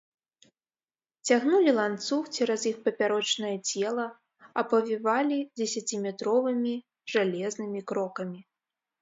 Цягнулі 1.33 1.71
ланцуг 1.79 2.23
цераз 2.37 2.63
іх 2.71 2.79
папярочнае 2.87 3.51
цела, 3.69 4.07
апавівалі 4.63 5.39
дзесяціметровымі 5.57 6.75
жалезнымі 7.15 7.87
крокамі. 7.95 8.41